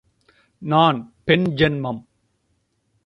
[0.57, 1.13] நான்
[1.23, 2.01] பெண் ஜென்மம்.